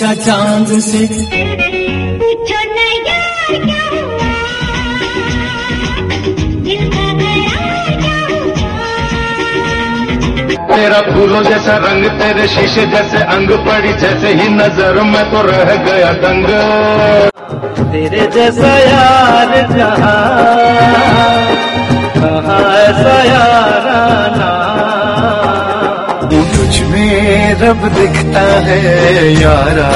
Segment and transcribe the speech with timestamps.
[0.00, 1.00] पूछा चाँद से।
[2.20, 4.28] पूछो न यार क्या हुआ?
[6.64, 8.88] दिल का करार क्या हुआ?
[10.72, 15.74] तेरा फूलों जैसा रंग तेरे शीशे जैसे अंग पड़ी जैसे ही नज़र में तो रह
[15.84, 16.48] गया दंग।
[17.92, 20.20] तेरे जैसा यार जहाँ
[22.16, 24.50] कहाँ ऐसा याराना
[26.69, 28.79] तुझ में रब दिखता है
[29.41, 29.89] यारा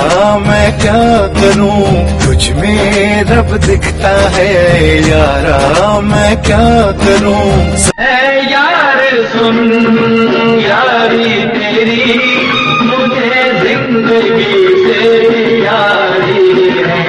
[0.48, 1.02] मैं क्या
[1.38, 1.80] करूं
[2.23, 4.48] तुझ में रब दिखता है
[5.09, 5.58] यारा
[6.09, 6.68] मैं क्या
[7.02, 7.41] करूं
[7.99, 9.02] है यार
[9.34, 9.58] सुन
[10.62, 12.04] यारी तेरी
[12.90, 14.54] मुझे जिंदगी
[14.85, 15.02] से
[15.65, 16.48] यारी
[16.82, 17.07] है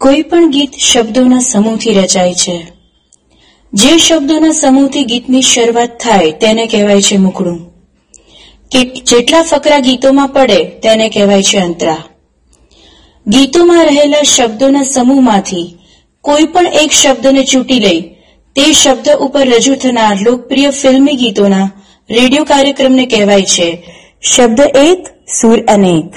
[0.00, 2.56] કોઈ પણ ગીત શબ્દોના સમૂહથી રચાય છે
[3.73, 7.59] જે શબ્દોના સમૂહથી ગીતની શરૂઆત થાય તેને કહેવાય છે મુકડું
[9.07, 11.97] જેટલા ફકરા ગીતોમાં પડે તેને કહેવાય છે અંતરા.
[13.27, 15.77] ગીતોમાં રહેલા શબ્દોના સમૂહમાંથી
[16.21, 18.01] કોઈ પણ એક શબ્દને ચૂંટી લઈ
[18.55, 21.71] તે શબ્દ ઉપર રજૂ થનાર લોકપ્રિય ફિલ્મી ગીતોના
[22.09, 23.71] રેડિયો કાર્યક્રમને કહેવાય છે
[24.35, 25.01] શબ્દ એક,
[25.41, 26.13] સુર અનેક.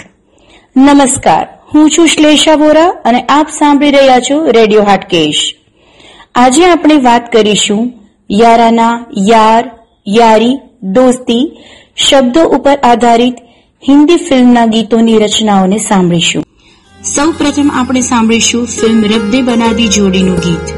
[0.77, 5.43] નમસ્કાર, હું છું શ્લેષા વોરા અને આપ સાંભળી રહ્યા છો રેડિયો હાટકેશ.
[6.35, 7.93] આજે આપણે વાત કરીશું
[8.31, 9.71] યારાના યાર,
[10.09, 11.59] યારી, દોસ્તી
[11.97, 13.35] શબ્દો ઉપર આધારિત
[13.89, 16.45] હિન્દી ફિલ્મના ગીતોની રચનાઓને સાંભળીશું.
[17.05, 20.73] સૌ પ્રથમ આપણે સાંભળીશું ફિલ્મ રબ્દે બનાદી જોડીનું ગીત.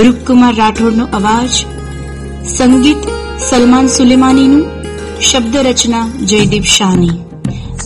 [0.00, 1.50] રૂપકુમાર રાઠોડનો અવાજ,
[2.46, 2.96] સંગીત
[3.50, 4.66] સલમાન સુલેમાનીનું
[5.20, 7.10] શબ્દ રચના જયદીપ શાહની.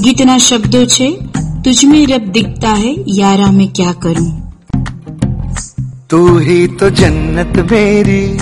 [0.00, 1.18] ગીતના શબ્દો છે,
[1.64, 4.43] તુજમે રબ દિખતા હૈ, યારા મેં ક્યા કરું?
[6.14, 8.38] तू ही तो जन्नत मेरी,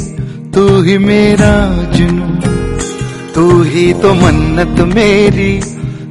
[0.54, 1.52] तू ही मेरा
[1.92, 2.50] जुनू
[3.34, 5.62] तू ही तो मन्नत मेरी,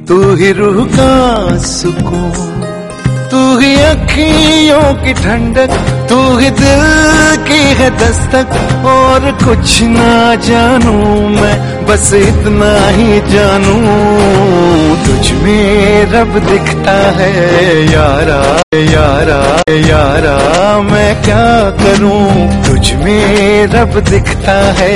[0.08, 2.62] तू ही रूह का सुकून।
[3.30, 5.70] तू ही अखियों की ठंडक,
[6.08, 6.82] तू ही दिल
[7.46, 13.78] की है दस्तक, और कुछ ना जानू मैं, बस इतना ही जानू।
[15.06, 17.32] तुझ में रब दिखता है,
[17.92, 18.42] यारा
[18.74, 19.42] यारा
[19.76, 20.41] यारा।
[20.81, 21.45] मैं क्या
[21.79, 22.21] करूं
[22.65, 24.93] तुझ में रब दिखता है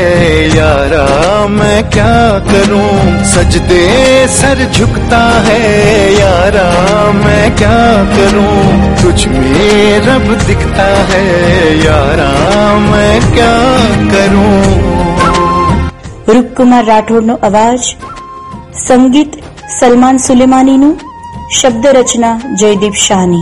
[0.56, 1.04] यारा
[1.50, 2.14] मैं क्या
[2.48, 2.88] करूं
[3.26, 3.82] सजदे
[4.30, 5.60] सर झुकता है
[6.14, 6.66] यारा
[7.16, 7.78] मैं क्या
[8.16, 8.56] करूं
[9.02, 11.24] तुझ में रब दिखता है
[11.86, 12.32] यारा
[12.82, 13.54] मैं क्या
[14.12, 14.50] करूं
[16.28, 17.88] રૂપકુમાર રાઠોડનો અવાજ
[18.82, 19.34] સંગીત
[19.80, 20.94] સલમાન સુલેમાનીનું
[21.54, 23.42] શબ્દ રચના જયદીપ શાહની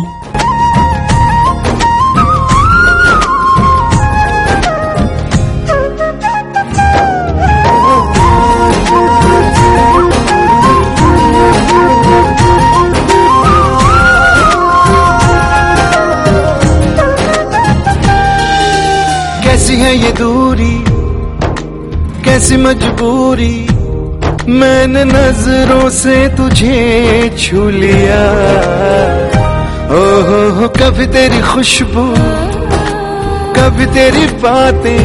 [19.94, 20.76] ये दूरी,
[22.24, 23.56] कैसी मजबूरी,
[24.50, 26.78] मैंने नज़रों से तुझे
[27.38, 28.22] छू लिया।
[29.94, 32.06] ओहो हो कभी तेरी खुशबू,
[33.56, 35.04] कभी तेरी बातें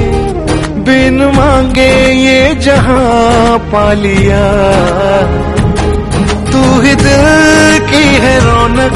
[0.86, 4.44] बिन मांगे ये जहाँ पा लिया।
[6.52, 7.26] तू ही दिल
[7.90, 8.96] की है रौनक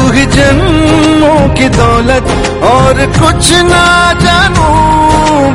[0.00, 2.28] तू ही जन्मों की दौलत
[2.64, 3.84] और कुछ ना
[4.20, 4.68] जानू,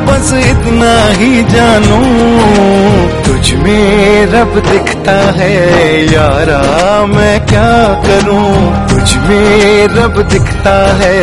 [0.06, 1.98] बस इतना ही जानू।
[3.26, 5.50] तुझ में रब दिखता है,
[6.12, 6.60] यारा
[7.06, 7.72] मैं क्या
[8.06, 8.95] करूँ?
[9.06, 11.18] तुझ में रब दिखता है,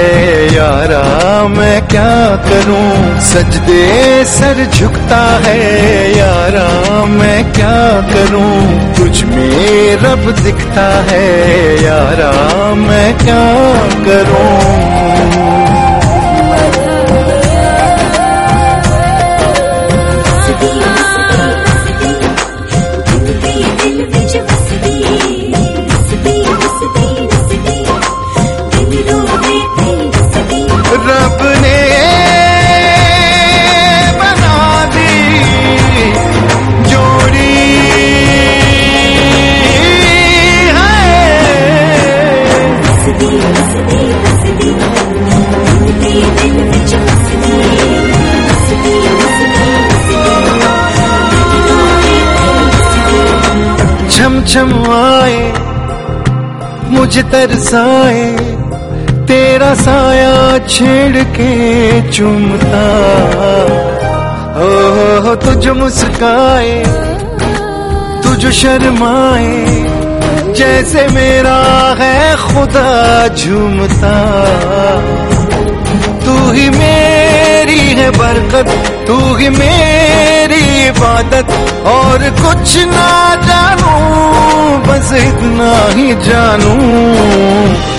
[0.56, 1.02] यारा
[1.48, 2.14] मैं क्या
[2.46, 3.20] करूँ?
[3.22, 5.58] सजदे सर झुकता है,
[6.18, 7.76] यारा मैं क्या
[8.14, 8.96] करूँ?
[8.98, 11.28] तुझ में रब दिखता है,
[11.84, 12.32] यारा
[12.86, 13.44] मैं क्या
[14.08, 15.63] करूँ?
[54.14, 55.38] छम छम आए,
[56.90, 58.26] मुझे तरसाए,
[59.28, 61.52] तेरा साया छेड़ के
[62.12, 62.84] चुमता।
[64.64, 66.76] ओ तुझ मुस्काए
[68.24, 69.93] तू तू शर्माए
[70.58, 71.58] जैसे मेरा
[72.00, 74.14] है खुदा झूमता।
[76.26, 78.70] तू ही मेरी है बरकत
[79.08, 81.48] तू ही मेरी इबादत
[81.88, 83.94] और कुछ ना जानू,
[84.78, 86.74] बस इतना ही जानू।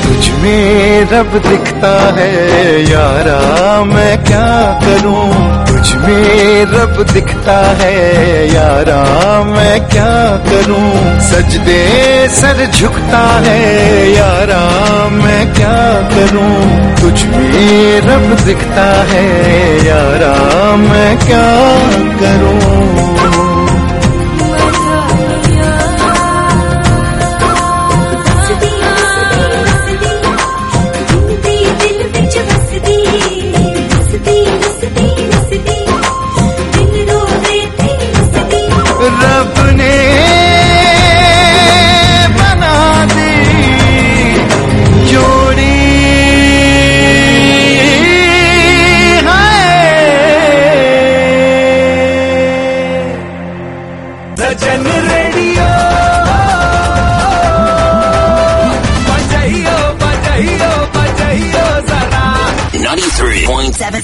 [0.04, 5.64] तुझ में रब दिखता है, यारा, मैं क्या करूँ?
[5.66, 11.20] तुझ में रब दिखता है, यारा, मैं क्या करूँ?
[11.20, 14.62] सजदे सर झुकता है, यारा,
[15.08, 16.84] मैं क्या करूँ?
[17.00, 19.26] तुझ में रब दिखता है,
[19.86, 21.54] यारा, मैं क्या
[22.20, 22.33] करूँ?
[22.42, 23.43] रब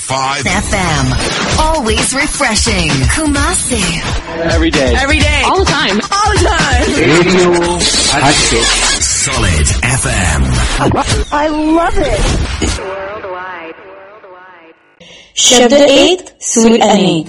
[0.09, 1.07] FM.
[1.61, 2.89] Always refreshing.
[3.15, 3.83] Kumasi.
[4.51, 4.95] Every day.
[4.97, 5.43] Every day.
[5.45, 6.01] All the time.
[6.11, 6.89] All the time.
[6.97, 7.79] Radio
[8.15, 8.69] Hatchet.
[9.05, 9.67] Solid
[10.01, 10.41] FM.
[15.41, 15.75] શબ્દ
[16.07, 16.21] એક
[16.53, 17.29] સૂર અનેક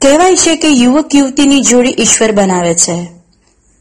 [0.00, 2.96] કહેવાય છે કે યુવક યુવતીની જોડી ઈશ્વર બનાવે છે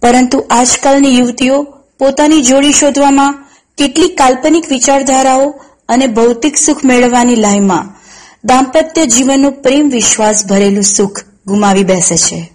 [0.01, 1.57] પરંતુ આજકાલની યુવતીઓ
[2.00, 3.33] પોતાની જોડી શોધવામાં
[3.77, 5.48] કેટલીક કાલ્પનિક વિચારધારાઓ
[5.89, 7.95] અને ભૌતિક સુખ મેળવવાની લાઈમાં
[8.44, 12.51] દાંપત્ય જીવનનું પ્રેમ વિશ્વાસ ભરેલું સુખ ગુમાવી બેસે છે.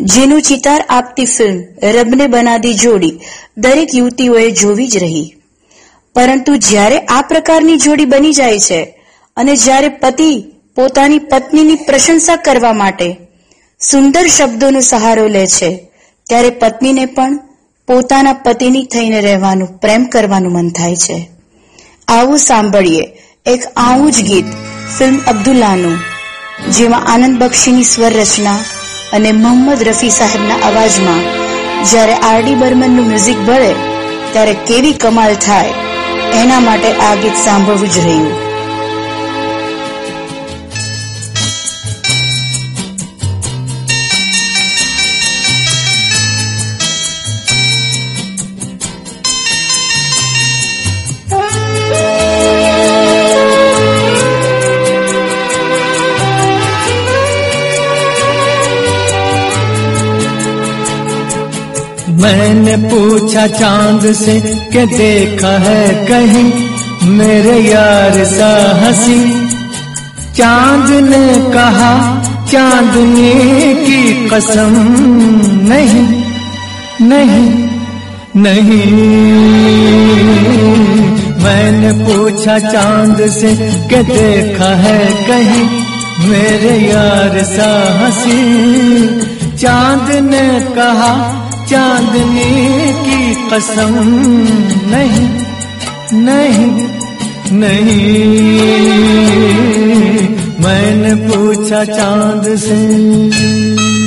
[0.00, 3.20] જેનું ચિતાર આપતી ફિલ્મ રબને બનાદી જોડી
[3.56, 5.34] દરેક યુવતીઓએ જોવી જ રહી.
[6.14, 8.80] પરંતુ જ્યારે આ પ્રકારની જોડી બની જાય છે
[9.36, 10.30] અને જ્યારે પતિ
[10.76, 13.16] પોતાની પત્નીની પ્રશંસા કરવા માટે
[13.80, 15.90] સુંદર શબ્દોનો સહારો લે છે,
[16.26, 17.36] ત્યારે પત્નીને પણ
[17.88, 21.30] પોતાના પતિની થઈને રહેવાનું, પ્રેમ કરવાનું મન થાય છે.
[22.08, 23.04] આવું સાંભળીએ
[23.46, 24.48] એક આવું જ ગીત,
[24.96, 25.96] ફિલ્મ અબ્દુલ્લાનું,
[26.76, 28.60] જેમાં આનંદ બક્ષીની સ્વર રચના
[29.12, 31.22] અને મોહમ્મદ રફી સાહેબના અવાજમાં
[31.90, 33.72] જ્યારે આર ડી બર્મનનું મ્યુઝિક ભળે
[34.32, 35.78] ત્યારે કેવી કમાલ થાય,
[36.40, 38.47] એના માટે આ ગીત સાંભળવું જ રહ્યું.
[62.22, 64.40] मैंने पूछा चाँद से
[64.72, 66.52] कि देखा है कहीं?
[67.10, 68.48] मेरे यार सा
[68.80, 69.20] हँसी।
[70.36, 71.92] चाँद ने कहा
[72.50, 73.32] चांदनी
[73.84, 74.74] की कसम
[75.68, 76.06] नहीं
[77.08, 77.48] नहीं
[78.36, 78.84] नहीं।
[81.44, 83.54] मैंने पूछा चाँद से
[83.90, 85.68] कि देखा है कहीं?
[86.28, 91.12] मेरे यार सा हँसी। चाँद ने कहा
[91.70, 92.50] चांदनी
[93.04, 93.94] की कसम
[94.90, 95.28] नहीं
[96.24, 96.88] नहीं
[97.52, 98.08] नहीं।
[100.64, 103.97] मैंने पूछा चाँद से।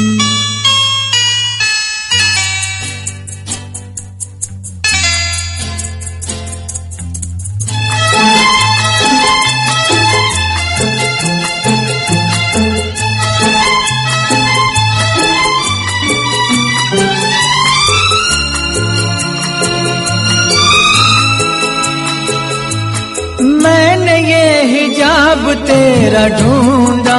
[26.12, 27.18] तेरा ढूंढा,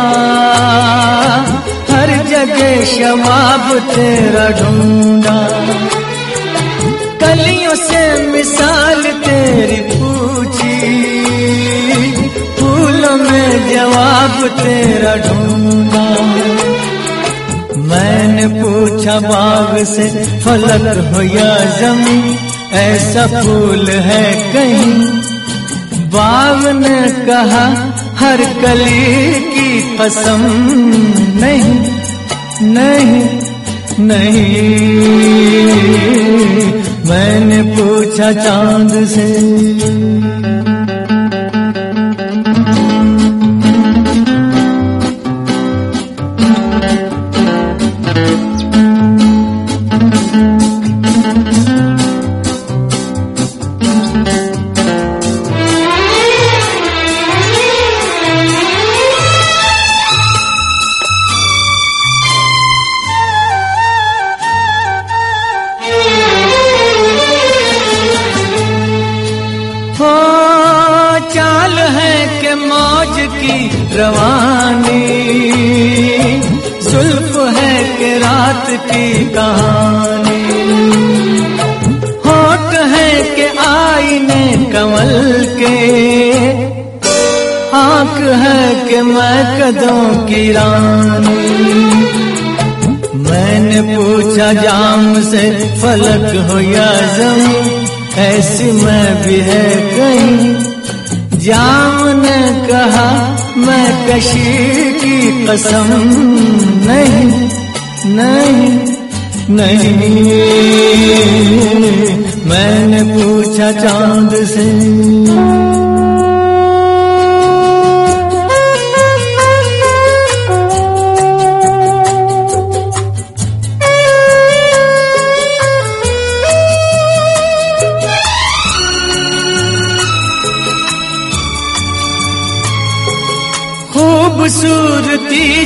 [1.91, 5.37] हर जगह शवाब तेरा ढूंढा।
[7.23, 10.77] कलियों से मिसाल तेरी पूछी,
[12.59, 16.05] फूलों में जवाब तेरा ढूंढा।
[17.89, 20.09] मैंने पूछा, बाग से
[20.41, 22.37] फलक हो या जमी
[22.81, 24.95] ऐसा फूल है कहीं?
[26.11, 27.67] बाग ने कहा
[28.23, 30.43] हर कली की कसम
[31.41, 31.75] नहीं
[32.75, 33.23] नहीं
[34.07, 34.62] नहीं।
[37.09, 39.26] मैंने पूछा चाँद से
[89.12, 91.37] मैं कदों की रानी।
[93.21, 95.42] मैंने पूछा, जाम से
[95.81, 97.40] फलक हो या जम,
[98.23, 99.64] ऐसी मैं भी है
[99.97, 103.09] कहीं। जाम ने कहा,
[103.57, 105.88] मैं कशी की कसम
[106.88, 107.26] नहीं
[108.14, 108.69] नहीं
[109.50, 110.23] नहीं।
[112.47, 114.66] मैंने पूछा, चाँद से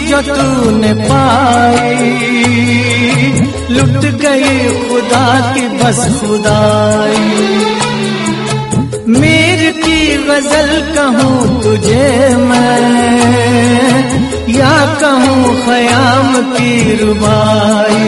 [0.08, 2.10] जो तूने पाई
[3.70, 4.58] लुट गई
[4.88, 7.24] खुदा की बस खुदाई।
[9.10, 12.84] मीर की गज़ल कहूँ तुझे मैं,
[14.50, 18.04] या कहूँ खयाम की रुबाई।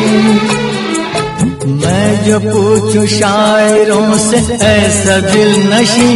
[1.74, 6.12] मैं जो पूछूँ शायरों से, ऐसा दिल नशी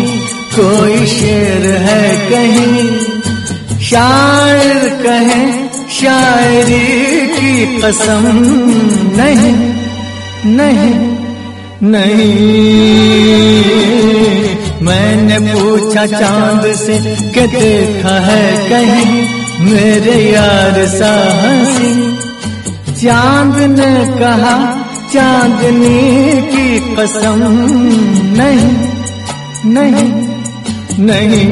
[0.55, 3.11] कोई शेर है कहीं।
[3.83, 5.43] शायर कहे
[6.03, 8.25] शायरी की कसम
[9.19, 9.53] नहीं
[10.53, 10.95] नहीं
[11.83, 12.33] नहीं।
[14.83, 16.99] मैंने पूछा, चाँद से
[17.35, 19.15] कि देखा है कहीं?
[19.65, 21.93] मेरे यार साहसी,
[23.03, 24.57] चाँद ने कहा,
[25.15, 26.01] चांदनी
[26.51, 26.67] की
[26.97, 27.45] कसम
[28.39, 28.67] नहीं
[29.73, 30.11] नहीं
[31.07, 31.51] नहीं।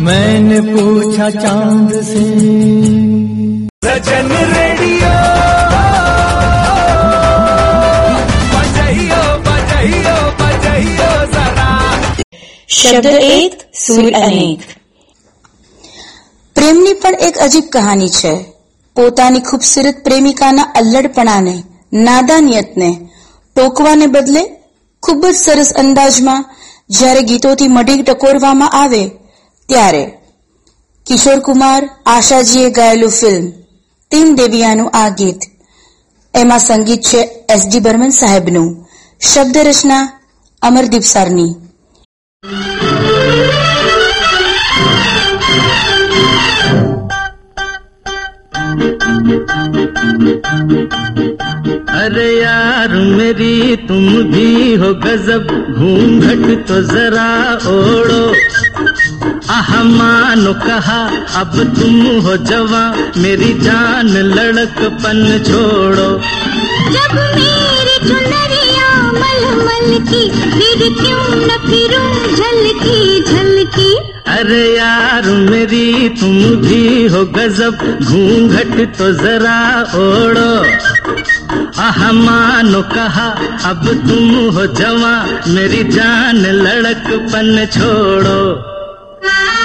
[0.00, 2.24] मैंने पूछा चांद से
[3.86, 5.12] सजन रेडियो
[8.52, 11.68] बजाइयो बजाइयो बजाइयो जरा
[12.78, 14.60] શબ્દ એક સુર અનેક
[16.56, 18.32] પ્રેમની પણ એક અજીબ કહાની છે
[18.96, 21.54] પોતાની ખૂબસૂરત પ્રેમિકાના અલ્લડપણાને
[22.06, 22.90] નાદાનિયતને
[23.56, 24.42] ટોકવાને બદલે
[25.02, 26.42] ખૂબ જ સરસ અંદાજમાં
[26.90, 29.02] જ્યારે ગીતોથી મઢી ટકોરવામાં આવે
[29.70, 30.04] ત્યારે
[31.06, 33.46] કિશોર કુમાર આશાજીએ ગાયેલું ફિલ્મ
[34.10, 35.40] તીન દેવિયાનું આ ગીત
[36.34, 38.68] એમાં સંગીત છે એસ ડી બર્મન સાહેબનું
[39.20, 40.04] શબ્દ રચના
[40.62, 41.52] અમરદીપ સારની
[51.96, 55.48] अरे यार मेरी तुम भी हो गजब
[55.78, 57.28] घूंघट तो जरा
[57.70, 58.20] ओढ़ो
[59.51, 60.99] आह मानो कहा
[61.39, 62.83] अब तुम हो जवा
[63.17, 66.07] मेरी जान लड़क लड़कपन छोड़ो।
[66.93, 73.91] जब मेरी चुनरिया मलमल की फिर क्यों न फिरूं झलकी झलकी?
[74.37, 79.59] अरे यार मेरी तुम भी हो गजब घूंघट तो जरा
[79.99, 80.51] ओढ़ो
[81.81, 83.29] आह मानो कहा
[83.69, 85.15] अब तुम हो जवा
[85.53, 88.41] मेरी जान लड़कपन छोड़ो।
[89.23, 89.60] कोई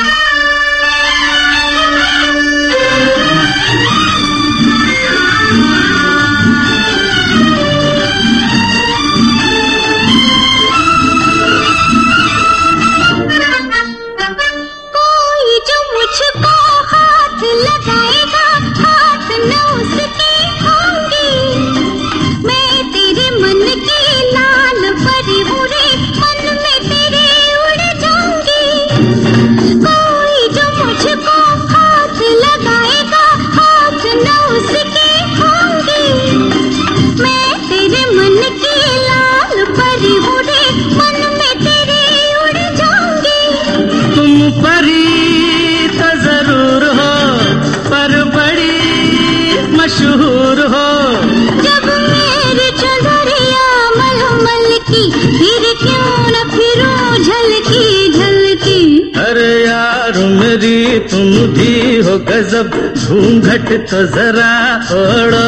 [61.10, 62.70] तुम भी हो गजब
[63.08, 64.52] घूंघट तो जरा
[64.96, 65.46] ओढ़ो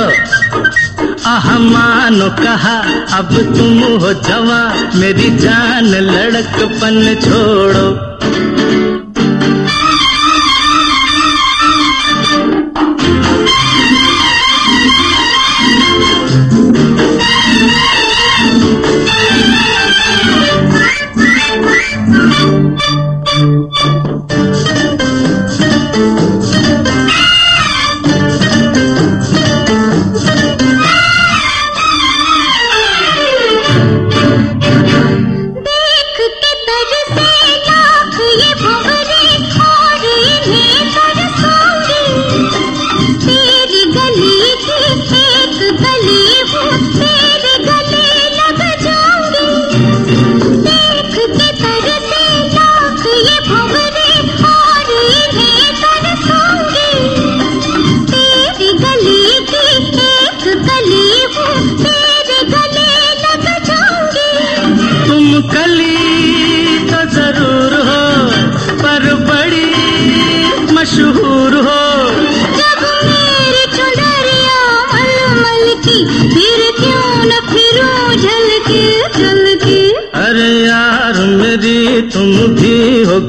[1.28, 2.76] आह, मानो कहा,
[3.18, 4.60] अब तुम हो जवा,
[4.94, 7.86] मेरी जान लड़कपन छोड़ो।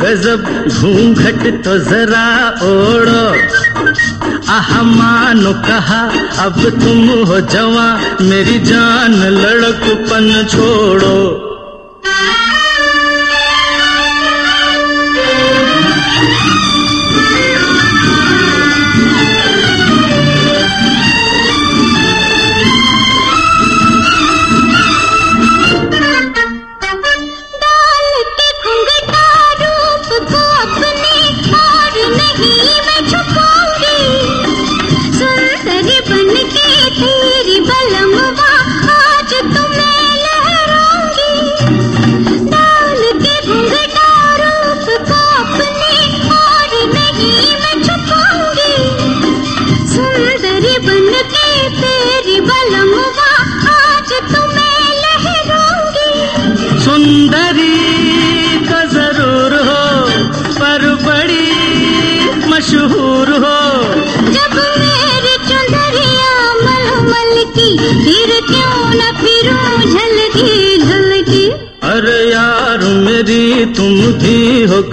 [0.02, 0.44] गजब
[0.80, 2.28] घूंघट तो जरा
[2.64, 3.26] ओढ़ो
[4.50, 6.02] आह, मानो कहा,
[6.46, 7.88] अब तुम हो जवा
[8.22, 11.49] मेरी जान लड़कपन छोड़ो।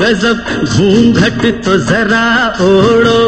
[0.06, 2.26] गजब घूंघट तो जरा
[2.60, 3.20] ओढ़ो।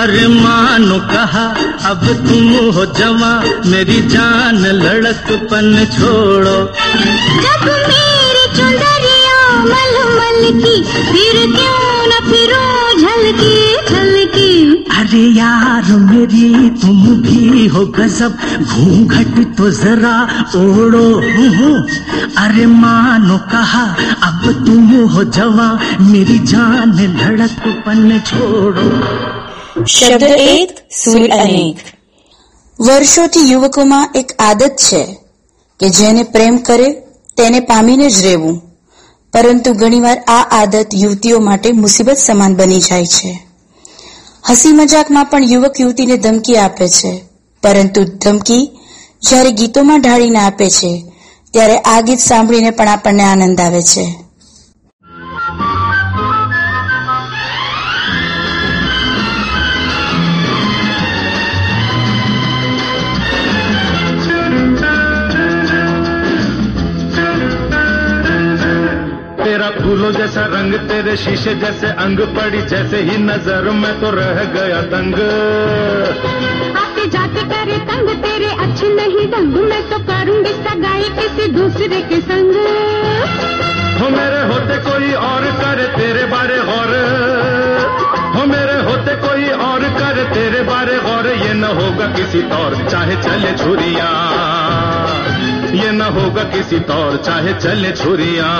[0.00, 1.44] अरे मानो कहा,
[1.90, 3.32] अब तुम हो जवा,
[3.66, 6.56] मेरी जान लड़क लड़कपन छोड़ो।
[7.44, 12.64] जब मेरी चुंदरिया मलमल की, फिर क्यों न फिरो
[13.00, 14.23] झलकी झलकी
[14.93, 18.31] अरे यार मेरी तुम भी हो गजब
[18.63, 20.15] घूंघट तो जरा
[20.57, 21.05] ओढ़ो
[22.43, 23.83] अरे मानो कहा
[24.27, 25.69] अब तुम हो जवा
[26.03, 28.89] मेरी जान लड़कपन छोड़ो
[29.87, 31.77] શબ્દ એક સુર અનેક
[32.79, 35.03] વર્ષોથી યુવકોમાં એક આદત છે
[35.79, 36.89] કે જેને પ્રેમ કરે
[37.37, 38.55] તેને પામીને જ રહેવું
[39.33, 43.31] પરંતુ ઘણીવાર આ આદત યુવતીઓ માટે મુસીબત સમાન બની જાય છે
[44.50, 47.24] હસી મજાકમાં પણ યુવક યુવતીને ધમકી આપે છે.
[47.62, 48.70] પરંતુ ધમકી
[49.22, 51.04] જ્યારે ગીતોમાં ઢાળીને આપે છે,
[51.50, 54.23] ત્યારે આ ગીત સાંભળીને પણ આપણને આનંદ આવે છે.
[70.14, 75.14] जैसा रंग तेरे शीशे जैसे अंग पड़ी जैसे ही नज़र में तो रह गया दंग।
[76.78, 82.20] आते जाते करे तंग तेरे अच्छे नहीं ढंग मैं तो करूँगी सगाई किसी दूसरे के
[82.22, 82.54] संग।
[84.00, 86.94] हो मेरे होते कोई और करे तेरे बारे गौर।
[88.36, 93.16] हो मेरे होते कोई और करे तेरे बारे गौर। ये न होगा किसी तौर चाहे
[93.22, 94.10] चले छुरिया।
[95.74, 98.50] ये न होगा किसी तौर चाहे चले छुरिया।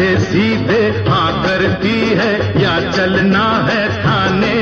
[0.00, 2.32] सीधे सीधे हाँ करती है
[2.62, 4.54] या चलना है थाने?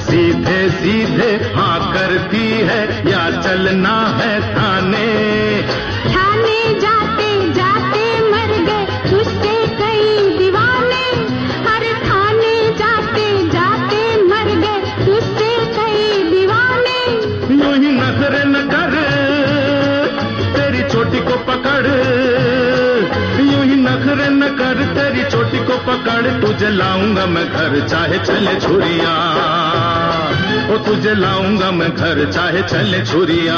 [0.00, 5.06] सीधे सीधे हाँ करती है या चलना है थाने?
[6.06, 11.02] थाने जाते जाते मर गए तुझसे कई दीवाने।
[11.66, 17.00] हर थाने जाते जाते मर गए तुझसे कई दीवाने।
[17.54, 18.94] यूँ ही नज़र न कर
[20.54, 22.23] तेरी चोटी को पकड़।
[25.94, 29.14] पकड़, तुझे लाऊँगा मैं घर, चाहे चले छुरिया।
[30.74, 33.56] ओ, तुझे लाऊँगा मैं घर, चाहे चले छुरिया।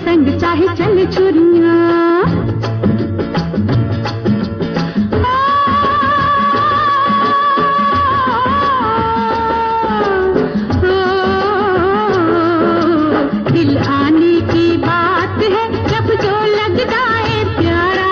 [0.00, 1.78] संग चाहे चली चुरिया
[13.52, 18.10] दिल आने की बात है जब जो लग जाए प्यारा।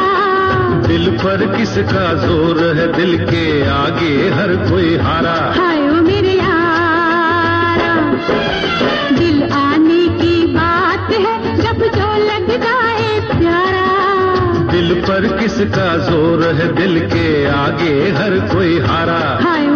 [0.87, 2.87] दिल पर किसका ज़ोर है?
[2.93, 5.78] दिल के आगे हर कोई हारा। हाय
[14.79, 17.95] दिल पर किसका ज़ोर है दिल के आगे?
[18.19, 19.67] हर कोई हारा। हाय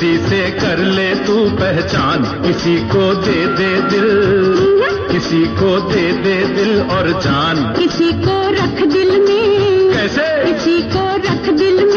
[0.00, 4.06] किसी से कर ले तू पहचान। किसी को दे दे दिल
[5.12, 10.52] किसी को दे दे दिल और जान। किसी को रख दिल में कैसे?
[10.52, 11.89] किसी को रख दिल में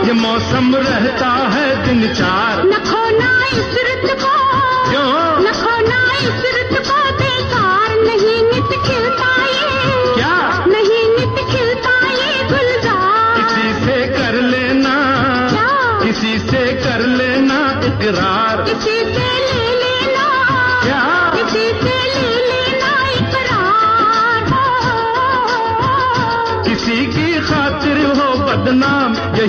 [0.07, 4.37] ये मौसम रहता है दिन चार। न खोना इस रुत को।
[4.91, 5.41] क्यों?
[5.41, 10.65] न खोना इस रुत को बेकार नहीं नित खिलता ये। क्या?
[10.67, 14.97] नहीं नित खिलता ये गुलजार। किसी से कर लेना।
[15.51, 16.01] क्या?
[16.05, 19.64] किसी से कर लेना इकरार। किसी से ले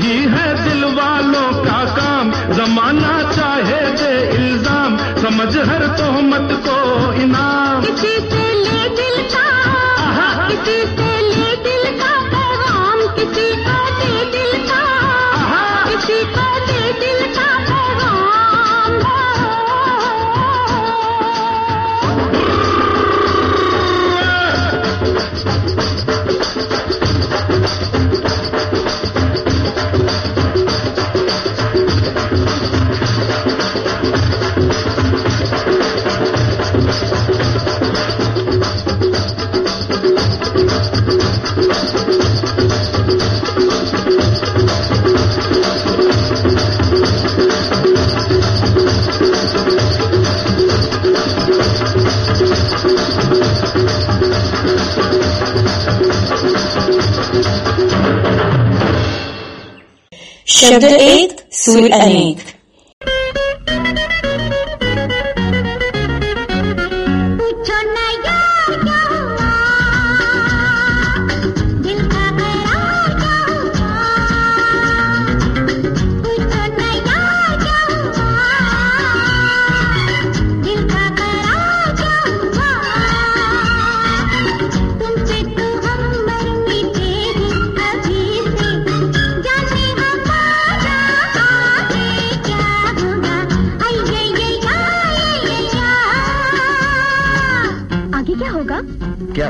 [0.05, 6.77] यही है दिल वालों का काम। जमाना चाहे दे इल्ज़ाम समझ हर तोहमत को
[7.23, 9.47] इनाम। किसी से ले दिल का
[10.47, 11.04] किसी से
[60.75, 62.39] शब्द एक सूर अनेक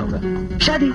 [0.05, 0.91] होगा। शादी।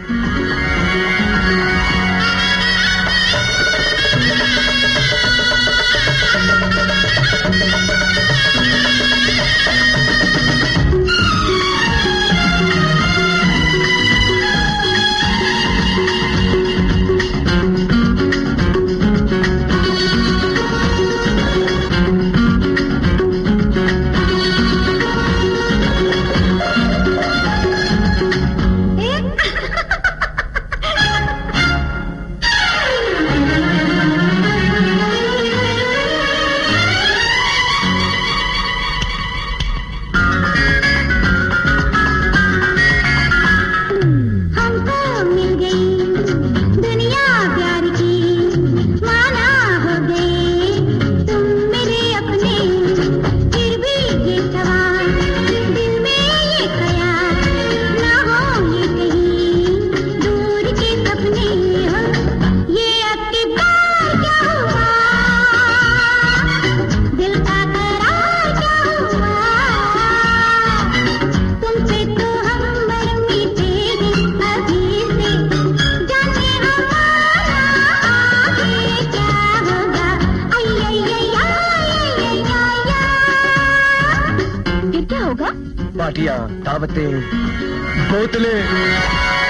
[86.00, 87.12] पार्टियाँ दावतें
[88.10, 89.49] बोतलें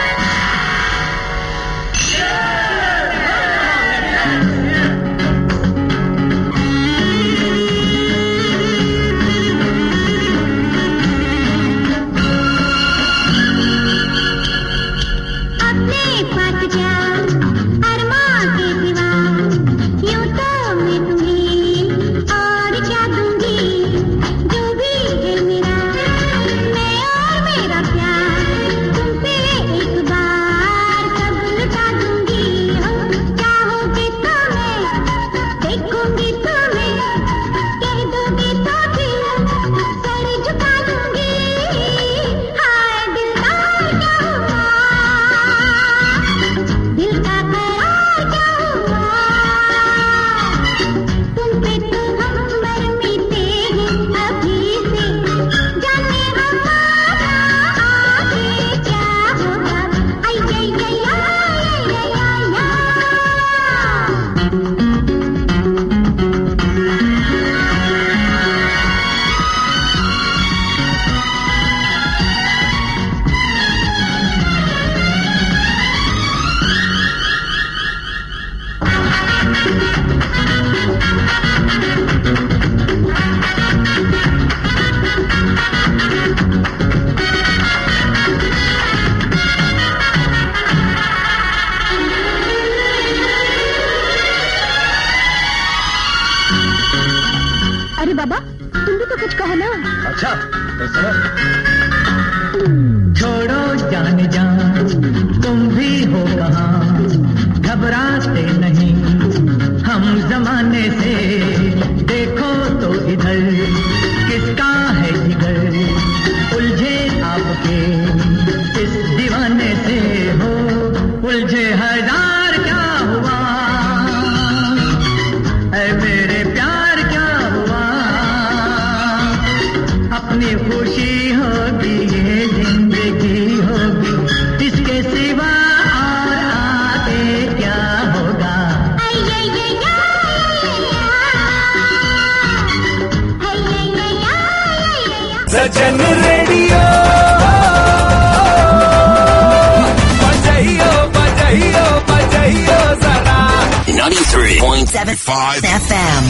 [154.30, 156.22] 103.75 FM.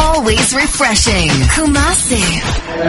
[0.00, 1.28] Always refreshing.
[1.52, 2.24] Kumasi.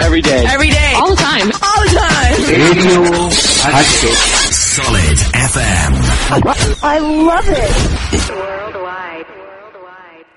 [0.01, 0.45] Every day.
[0.47, 0.93] Every day.
[0.95, 1.51] All the time.
[1.51, 2.35] All the time.
[2.47, 3.27] Radio
[3.67, 4.19] Active.
[4.55, 5.17] Solid
[5.51, 5.91] FM.
[6.81, 7.75] I love it.
[8.31, 9.27] Worldwide.
[9.43, 10.27] Worldwide.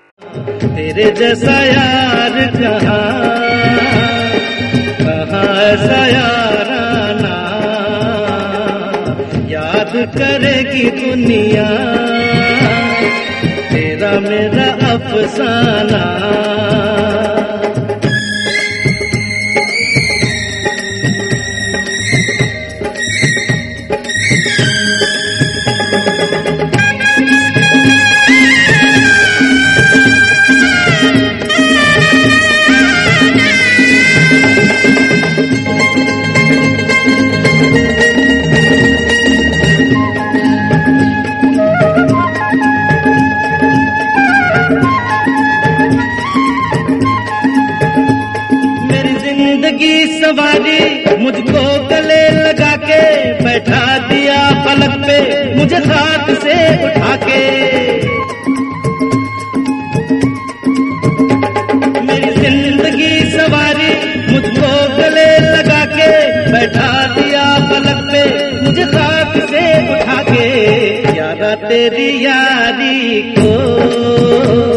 [0.75, 3.05] तेरे जैसा यार कहाँ
[5.71, 7.35] ऐसा याराना
[9.55, 11.69] याद करेगी दुनिया
[13.97, 16.01] तेरा मेरा अफसाना।
[55.79, 57.41] घाट से उठा के
[62.07, 63.91] मेरी ज़िंदगी सवारी
[64.31, 66.11] मुझको गले लगा के
[66.51, 68.23] बैठा दिया पलक पे,
[68.63, 70.47] मुझे साथ से उठा के
[71.17, 74.76] यारा तेरी यारी को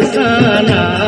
[0.00, 1.07] अफसाना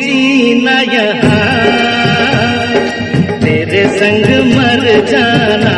[0.00, 1.40] जीना यहाँ
[3.42, 5.76] तेरे संग मर जाना,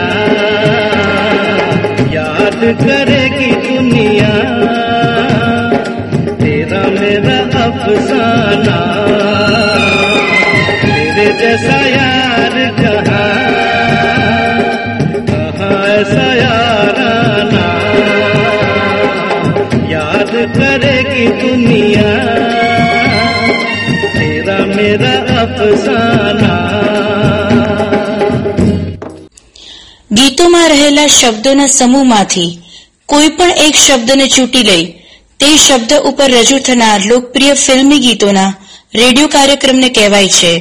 [2.14, 4.35] याद करेगी दुनिया,
[6.40, 8.79] तेरा मेरा अफसाना,
[10.85, 13.03] तेरे जैसा यार जहाँ
[30.44, 32.59] શબ્દોમાં રહેલા શબ્દોના સમૂહમાંથી
[33.07, 34.85] કોઈ પણ એક શબ્દને ચૂંટી લઈ,
[35.40, 38.54] તે શબ્દ ઉપર રજૂ થનાર લોકપ્રિય ફિલ્મી ગીતોના
[38.94, 40.52] રેડિયો કાર્યક્રમને કહેવાય છે.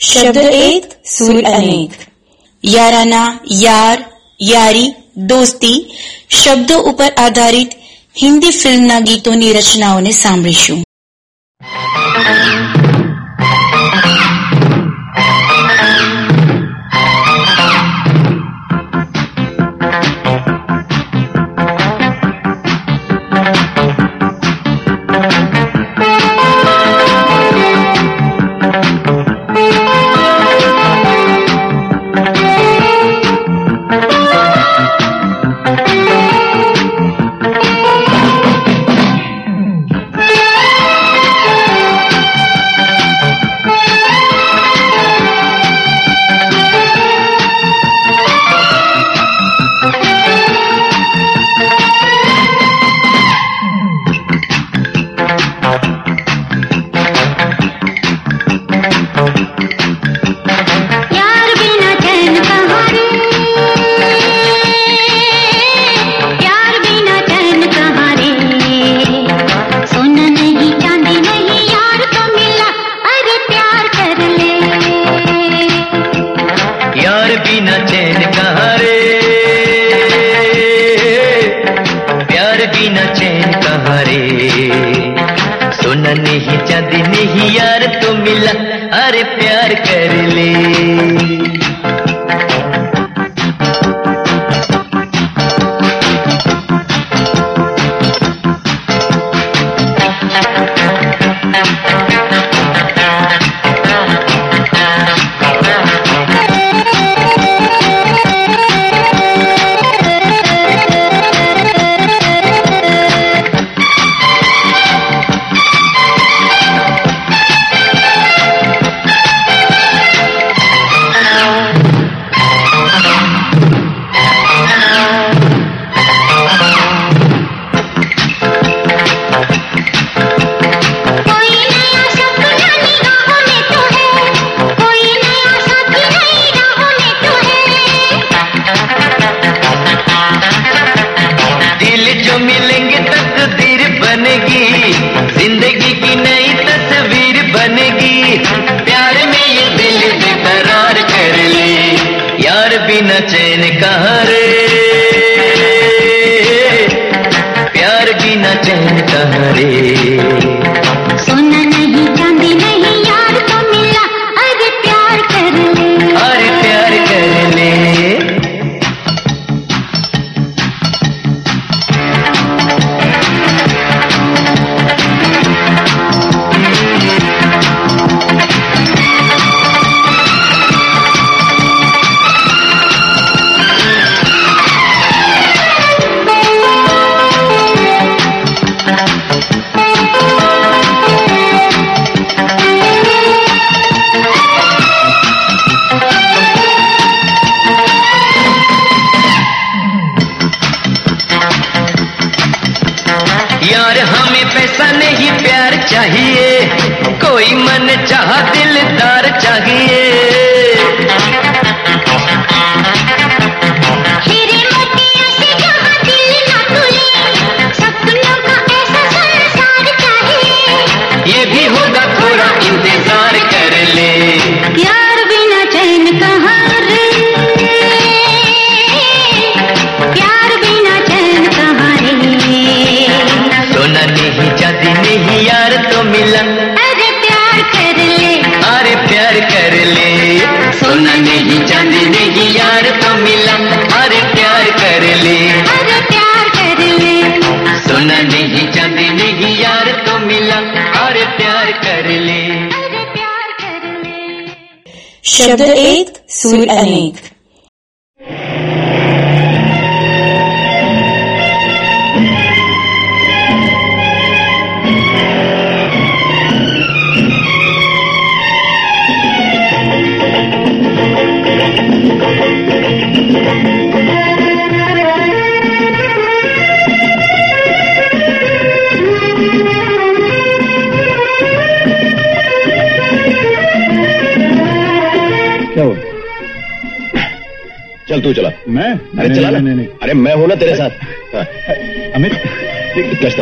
[0.00, 0.84] શબ્દ એક,
[1.18, 1.90] સુર અનેક.
[2.64, 4.04] યારાના, યાર,
[4.42, 5.78] યારી, દોસ્તી
[6.44, 7.70] શબ્દો ઉપર આધારિત
[8.22, 10.84] હિન્દી ફિલ્મના ગીતોની રચનાઓને સાંભળીશું.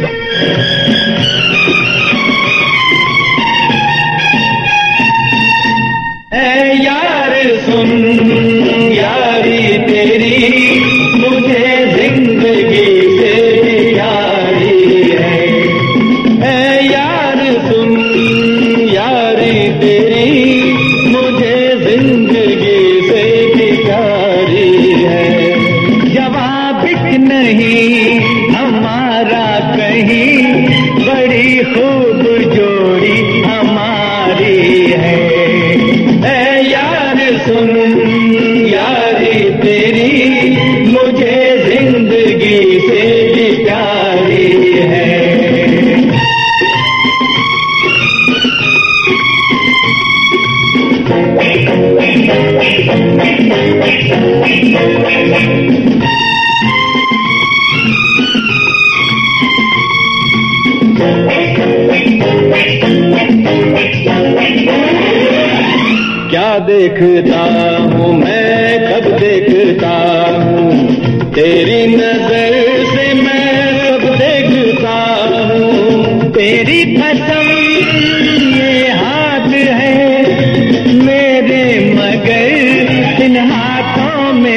[0.00, 0.20] けど。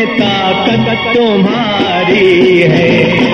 [0.06, 3.33] ताकत तुम्हारी है।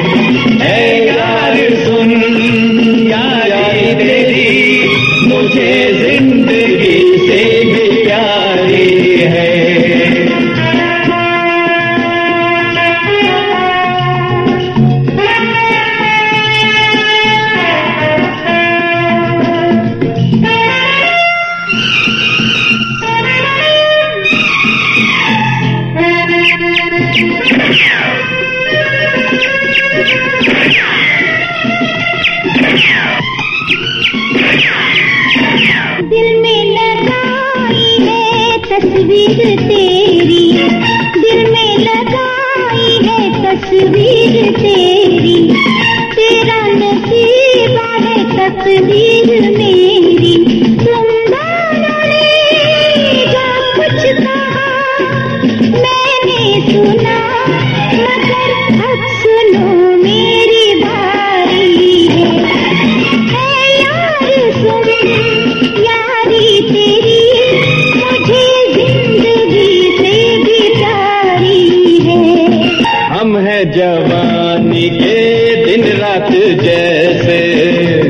[76.29, 77.37] रात जैसे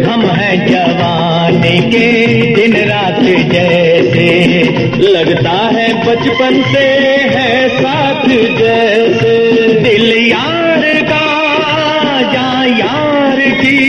[0.07, 2.09] हम हैं जवानी के
[2.55, 3.21] दिन रात
[3.53, 4.27] जैसे।
[4.97, 6.85] लगता है बचपन से
[7.35, 9.35] है साथ जैसे।
[9.79, 11.25] दिल यार का
[12.33, 13.79] या यार की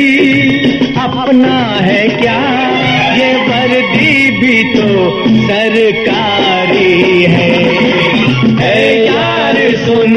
[1.01, 2.39] अपना है क्या?
[3.16, 4.89] ये वर्दी भी तो
[5.47, 7.53] सरकारी है।
[8.62, 9.39] ऐ यार
[9.81, 10.16] सुन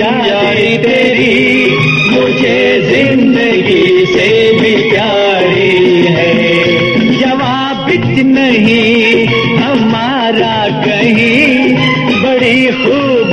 [0.00, 1.34] यारी तेरी,
[2.10, 4.28] मुझे ज़िंदगी से
[4.60, 6.30] भी प्यारी है।
[7.20, 7.90] जवाब
[8.26, 11.74] नहीं हमारा कहीं
[12.22, 13.23] बड़ी खूब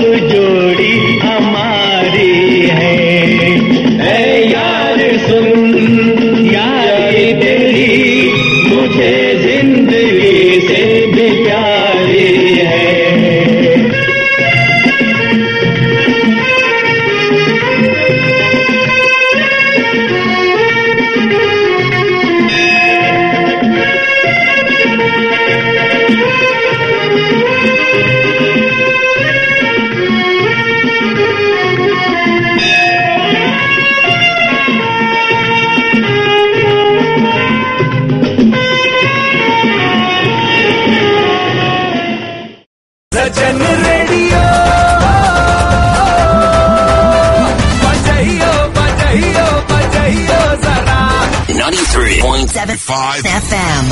[52.52, 53.84] 107.5 FM.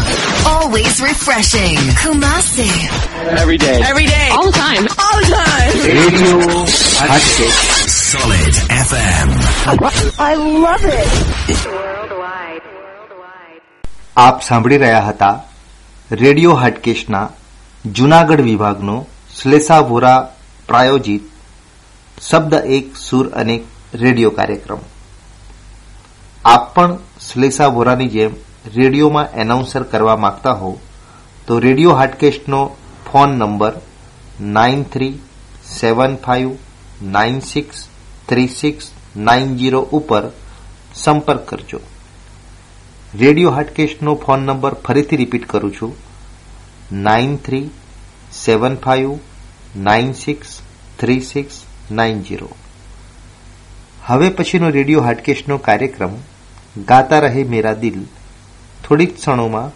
[0.46, 1.80] Always refreshing.
[1.96, 2.68] Kumasi.
[3.40, 3.80] Every day.
[3.82, 4.28] Every day.
[4.36, 4.84] All the time.
[5.00, 5.76] All the time.
[5.88, 8.54] Radio Solid
[8.84, 9.30] FM.
[10.20, 10.34] I
[10.66, 11.12] love it.
[14.18, 15.32] આપ સાંભળી રહ્યા હતા
[16.24, 17.24] રેડિયો હાટકેશના
[18.00, 18.98] જુનાગઢ વિભાગનો
[19.40, 20.18] શ્લેષા વોરા
[20.68, 21.24] પ્રાયોજિત
[22.30, 23.56] શબ્દ એક સુર અને
[24.04, 24.82] રેડિયો કાર્યક્રમ
[26.46, 27.00] આપ પણ
[27.30, 30.80] શ્લેષા વોરાની જેમ રેડિયોમાં એનાઉન્સર કરવા માંગતા હો
[31.48, 32.66] તો radio હાટકેસ્ટનો
[33.12, 33.74] phone number
[34.42, 35.14] nine three
[35.80, 36.52] seven five
[37.04, 37.88] nine six
[38.30, 40.32] three six nine zero ઉપર
[40.96, 41.80] સંપર્ક કરજો.
[43.16, 45.96] રેડિયો હાટકેશનો ફોન નંબર ફરીથી રિપીટ કરું છું.
[46.92, 47.70] Nine three
[48.46, 49.20] seven five
[49.76, 50.60] nine six
[51.00, 52.50] three six nine zero
[54.06, 56.10] હવે પછીનો રેડિયો હાર્ડકેસ્ટનો કાર્યક્રમ
[56.86, 58.06] ગાતા રહે મેરા દિલ
[58.90, 59.72] થોડીક ક્ષણોમાં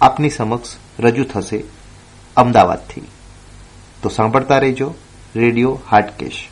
[0.00, 1.64] આપની સમક્ષ રજૂ થશે
[2.36, 3.02] અમદાવાદથી.
[4.02, 4.94] તો સાંભળતા રહેજો
[5.36, 6.48] રેડિયો હાટકેશ.